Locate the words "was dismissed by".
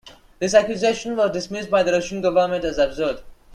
1.15-1.83